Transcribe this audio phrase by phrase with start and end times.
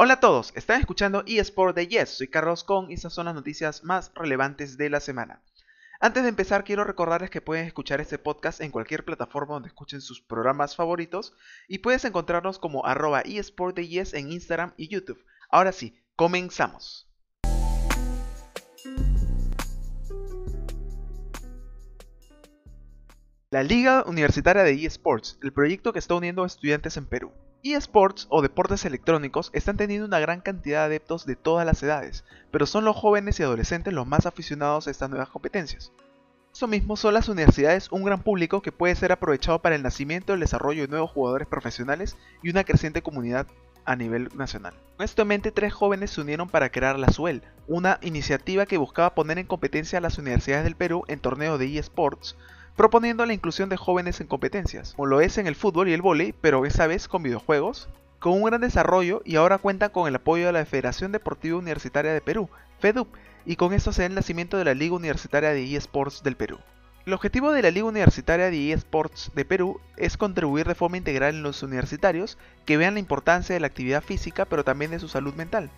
[0.00, 3.34] Hola a todos, están escuchando eSport de Yes, soy Carlos con y estas son las
[3.34, 5.42] noticias más relevantes de la semana.
[5.98, 10.00] Antes de empezar quiero recordarles que pueden escuchar este podcast en cualquier plataforma donde escuchen
[10.00, 11.34] sus programas favoritos
[11.66, 15.20] y puedes encontrarnos como arroba eSport de Yes en Instagram y YouTube.
[15.50, 17.10] Ahora sí, comenzamos.
[23.50, 28.26] La Liga Universitaria de eSports, el proyecto que está uniendo a estudiantes en Perú eSports
[28.30, 32.66] o deportes electrónicos están teniendo una gran cantidad de adeptos de todas las edades, pero
[32.66, 35.92] son los jóvenes y adolescentes los más aficionados a estas nuevas competencias.
[36.52, 40.32] Eso mismo son las universidades un gran público que puede ser aprovechado para el nacimiento
[40.32, 43.46] y el desarrollo de nuevos jugadores profesionales y una creciente comunidad
[43.84, 44.74] a nivel nacional.
[44.98, 49.46] Honestamente, tres jóvenes se unieron para crear la SUEL, una iniciativa que buscaba poner en
[49.46, 52.36] competencia a las universidades del Perú en torneos de eSports,
[52.78, 56.00] proponiendo la inclusión de jóvenes en competencias, como lo es en el fútbol y el
[56.00, 57.88] vóley, pero esta vez con videojuegos,
[58.20, 62.12] con un gran desarrollo y ahora cuentan con el apoyo de la Federación Deportiva Universitaria
[62.12, 62.48] de Perú,
[62.78, 63.08] FEDUP,
[63.44, 66.60] y con esto se da el nacimiento de la Liga Universitaria de eSports del Perú.
[67.04, 71.34] El objetivo de la Liga Universitaria de eSports de Perú es contribuir de forma integral
[71.34, 75.08] en los universitarios que vean la importancia de la actividad física pero también de su
[75.08, 75.68] salud mental.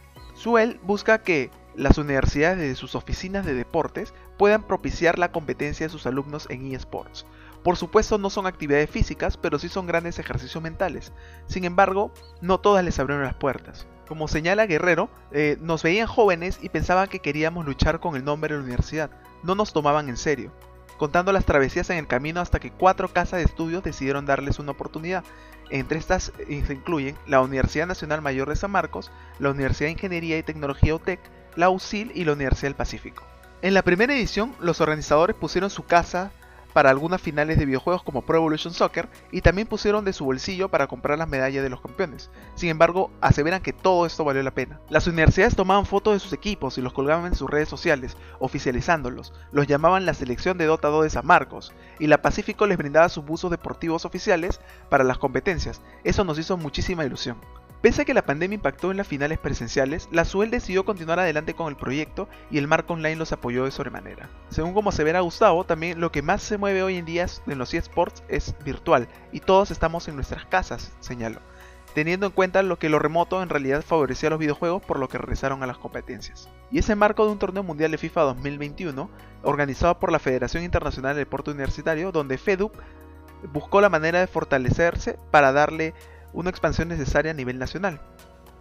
[0.40, 5.92] Suel busca que las universidades de sus oficinas de deportes puedan propiciar la competencia de
[5.92, 7.26] sus alumnos en eSports.
[7.62, 11.12] Por supuesto no son actividades físicas, pero sí son grandes ejercicios mentales.
[11.46, 12.10] Sin embargo,
[12.40, 13.86] no todas les abrieron las puertas.
[14.08, 18.54] Como señala Guerrero, eh, nos veían jóvenes y pensaban que queríamos luchar con el nombre
[18.54, 19.10] de la universidad.
[19.42, 20.52] No nos tomaban en serio
[21.00, 24.72] contando las travesías en el camino hasta que cuatro casas de estudios decidieron darles una
[24.72, 25.24] oportunidad.
[25.70, 29.92] Entre estas eh, se incluyen la Universidad Nacional Mayor de San Marcos, la Universidad de
[29.92, 31.18] Ingeniería y Tecnología UTEC,
[31.56, 33.24] la UCIL y la Universidad del Pacífico.
[33.62, 36.32] En la primera edición, los organizadores pusieron su casa
[36.72, 40.68] para algunas finales de videojuegos como Pro Evolution Soccer y también pusieron de su bolsillo
[40.68, 42.30] para comprar las medallas de los campeones.
[42.54, 44.80] Sin embargo, aseveran que todo esto valió la pena.
[44.88, 49.32] Las universidades tomaban fotos de sus equipos y los colgaban en sus redes sociales, oficializándolos.
[49.52, 53.08] Los llamaban la selección de Dota 2 de San Marcos y la Pacífico les brindaba
[53.08, 55.82] sus buzos deportivos oficiales para las competencias.
[56.04, 57.38] Eso nos hizo muchísima ilusión.
[57.80, 61.54] Pese a que la pandemia impactó en las finales presenciales, la SUEL decidió continuar adelante
[61.54, 64.28] con el proyecto y el marco online los apoyó de sobremanera.
[64.50, 67.58] Según como se verá Gustavo, también lo que más se mueve hoy en día en
[67.58, 71.40] los eSports es virtual y todos estamos en nuestras casas, señaló,
[71.94, 75.08] teniendo en cuenta lo que lo remoto en realidad favorecía a los videojuegos por lo
[75.08, 76.50] que regresaron a las competencias.
[76.70, 79.08] Y ese marco de un torneo mundial de FIFA 2021,
[79.42, 82.74] organizado por la Federación Internacional de Deporte Universitario, donde FEDUP
[83.54, 85.94] buscó la manera de fortalecerse para darle
[86.32, 88.00] una expansión necesaria a nivel nacional.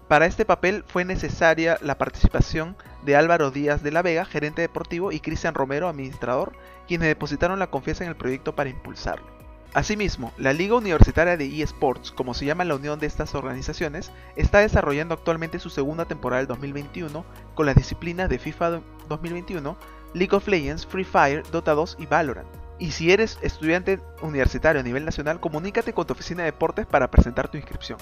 [0.08, 5.12] Para este papel fue necesaria la participación de Álvaro Díaz de la Vega, gerente deportivo,
[5.12, 6.54] y Cristian Romero, administrador,
[6.88, 9.28] quienes depositaron la confianza en el proyecto para impulsarlo.
[9.76, 14.62] Asimismo, la Liga Universitaria de eSports, como se llama la unión de estas organizaciones, está
[14.62, 19.78] desarrollando actualmente su segunda temporada del 2021 con las disciplinas de FIFA 2021,
[20.16, 22.59] League of Legends, Free Fire, Dota 2 y Valorant.
[22.80, 27.12] Y si eres estudiante universitario a nivel nacional, comunícate con tu oficina de deportes para
[27.12, 28.00] presentar tu inscripción.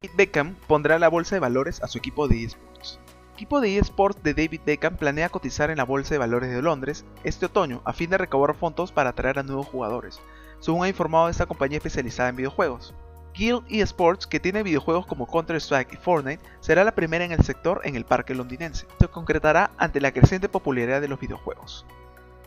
[0.00, 3.00] David Beckham pondrá la bolsa de valores a su equipo de eSports.
[3.30, 6.62] El equipo de eSports de David Beckham planea cotizar en la bolsa de valores de
[6.62, 10.20] Londres este otoño a fin de recaudar fondos para atraer a nuevos jugadores,
[10.60, 12.94] según ha informado esta compañía especializada en videojuegos.
[13.34, 17.80] Guild eSports, que tiene videojuegos como Counter-Strike y Fortnite, será la primera en el sector
[17.84, 18.86] en el parque londinense.
[19.00, 21.84] Se concretará ante la creciente popularidad de los videojuegos.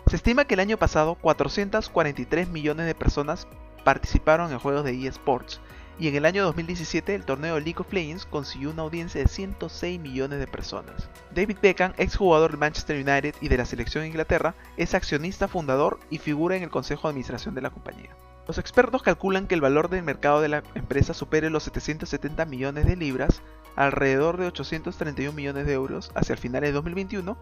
[0.08, 3.48] Se estima que el año pasado 443 millones de personas
[3.84, 5.60] participaron en juegos de eSports
[6.00, 10.00] y en el año 2017 el torneo League of Legends consiguió una audiencia de 106
[10.00, 11.10] millones de personas.
[11.34, 16.00] David Beckham, exjugador de Manchester United y de la selección de Inglaterra, es accionista fundador
[16.10, 18.12] y figura en el consejo de administración de la compañía.
[18.48, 22.86] Los expertos calculan que el valor del mercado de la empresa supere los 770 millones
[22.86, 23.42] de libras,
[23.76, 27.38] alrededor de 831 millones de euros hacia el final de 2021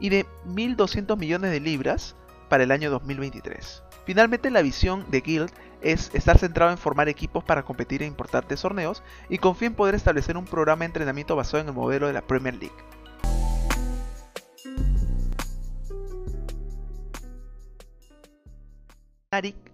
[0.00, 2.16] y de 1.200 millones de libras
[2.48, 3.82] para el año 2023.
[4.06, 5.50] Finalmente, la visión de Guild
[5.82, 9.94] es estar centrado en formar equipos para competir en importantes torneos y confía en poder
[9.94, 12.95] establecer un programa de entrenamiento basado en el modelo de la Premier League.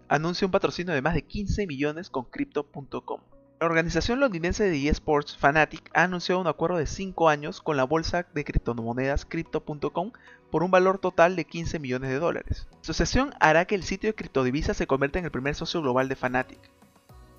[0.09, 3.21] Anuncia un patrocinio de más de 15 millones con Crypto.com.
[3.61, 7.85] La organización londinense de eSports Fanatic ha anunciado un acuerdo de 5 años con la
[7.85, 10.11] bolsa de criptomonedas Crypto.com
[10.51, 12.67] por un valor total de 15 millones de dólares.
[12.73, 16.09] La asociación hará que el sitio de criptodivisas se convierta en el primer socio global
[16.09, 16.59] de Fanatic.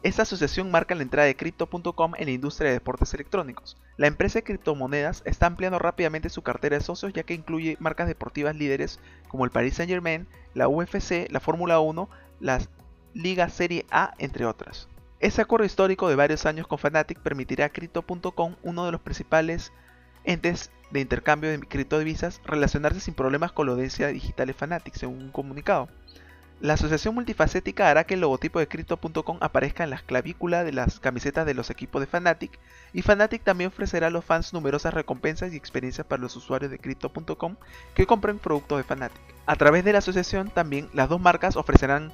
[0.03, 3.77] Esta asociación marca la entrada de Crypto.com en la industria de deportes electrónicos.
[3.95, 8.09] La empresa de criptomonedas está ampliando rápidamente su cartera de socios ya que incluye marcas
[8.09, 12.09] deportivas líderes como el Paris Saint Germain, la UFC, la Fórmula 1,
[12.41, 12.67] las
[13.13, 14.89] Liga Serie A, entre otras.
[15.21, 19.71] Ese acuerdo histórico de varios años con Fnatic permitirá a Crypto.com, uno de los principales
[20.25, 25.23] entes de intercambio de criptodivisas, relacionarse sin problemas con la audiencia digital de Fnatic, según
[25.23, 25.88] un comunicado.
[26.63, 31.01] La asociación multifacética hará que el logotipo de Crypto.com aparezca en la clavícula de las
[31.01, 32.57] camisetas de los equipos de Fnatic,
[32.94, 36.80] y Fnatic también ofrecerá a los fans numerosas recompensas y experiencias para los usuarios de
[36.80, 37.57] Crypto.com
[37.95, 39.21] que compren productos de Fnatic.
[39.45, 42.13] A través de la asociación también las dos marcas ofrecerán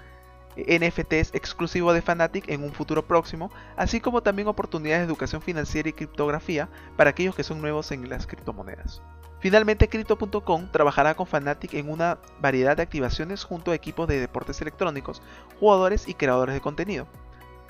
[0.67, 5.89] NFTs exclusivos de Fnatic en un futuro próximo, así como también oportunidades de educación financiera
[5.89, 9.01] y criptografía para aquellos que son nuevos en las criptomonedas.
[9.39, 14.61] Finalmente, Crypto.com trabajará con Fnatic en una variedad de activaciones junto a equipos de deportes
[14.61, 15.21] electrónicos,
[15.59, 17.07] jugadores y creadores de contenido.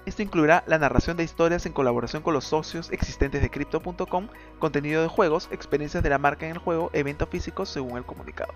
[0.06, 5.03] Esto incluirá la narración de historias en colaboración con los socios existentes de Crypto.com, contenido
[5.03, 8.53] de juegos, experiencias de la marca en el juego, eventos físicos según el comunicado.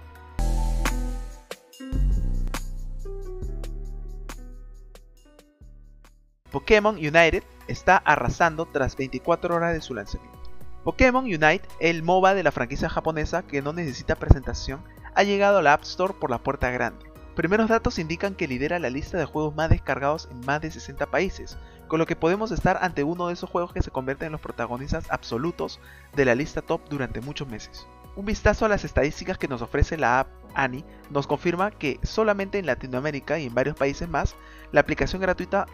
[6.53, 10.37] Pokémon United está arrasando tras 24 horas de su lanzamiento.
[10.83, 14.79] Pokémon Unite, el MOBA de la franquicia japonesa que no necesita presentación,
[15.15, 17.11] ha llegado a la App Store por la puerta grande.
[17.35, 21.07] Primeros datos indican que lidera la lista de juegos más descargados en más de 60
[21.07, 21.57] países,
[21.87, 24.41] con lo que podemos estar ante uno de esos juegos que se convierten en los
[24.41, 25.79] protagonistas absolutos
[26.15, 27.87] de la lista top durante muchos meses.
[28.15, 32.59] Un vistazo a las estadísticas que nos ofrece la app Ani nos confirma que solamente
[32.59, 34.35] en Latinoamérica y en varios países más,
[34.71, 35.65] la aplicación gratuita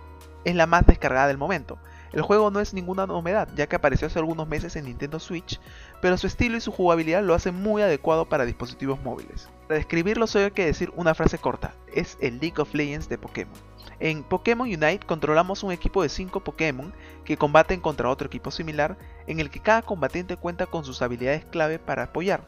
[0.46, 1.78] es la más descargada del momento.
[2.12, 5.60] El juego no es ninguna novedad, ya que apareció hace algunos meses en Nintendo Switch,
[6.02, 9.48] pero su estilo y su jugabilidad lo hacen muy adecuado para dispositivos móviles.
[9.68, 13.20] Para describirlo solo hay que decir una frase corta, es el League of Legends de
[13.20, 13.54] Pokémon.
[14.00, 16.94] En Pokémon Unite controlamos un equipo de 5 Pokémon
[17.26, 18.98] que combaten contra otro equipo similar,
[19.28, 22.44] en el que cada combatiente cuenta con sus habilidades clave para apoyar.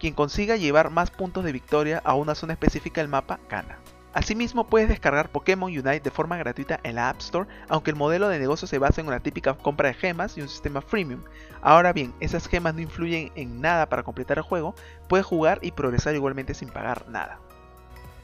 [0.00, 3.78] Quien consiga llevar más puntos de victoria a una zona específica del mapa gana.
[4.16, 8.30] Asimismo, puedes descargar Pokémon Unite de forma gratuita en la App Store, aunque el modelo
[8.30, 11.20] de negocio se basa en una típica compra de gemas y un sistema freemium.
[11.60, 14.74] Ahora bien, esas gemas no influyen en nada para completar el juego,
[15.06, 17.40] puedes jugar y progresar igualmente sin pagar nada.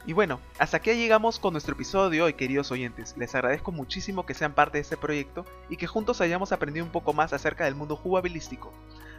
[0.07, 3.15] Y bueno, hasta aquí llegamos con nuestro episodio de hoy, queridos oyentes.
[3.15, 6.91] Les agradezco muchísimo que sean parte de este proyecto y que juntos hayamos aprendido un
[6.91, 8.73] poco más acerca del mundo jugabilístico.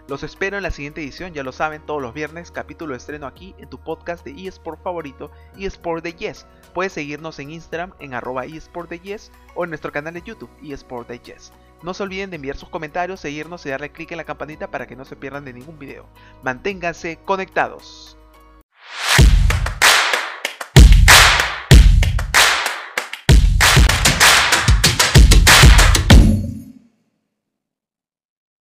[0.06, 3.26] Los espero en la siguiente edición, ya lo saben, todos los viernes, capítulo de estreno
[3.26, 6.44] aquí en tu podcast de eSport favorito, eSport de Yes.
[6.74, 10.50] Puedes seguirnos en Instagram en arroba eSport de Yes o en nuestro canal de YouTube
[10.62, 11.54] eSport de Yes.
[11.82, 14.86] No se olviden de enviar sus comentarios, seguirnos y darle clic en la campanita para
[14.86, 16.04] que no se pierdan de ningún video.
[16.42, 18.18] Manténganse conectados.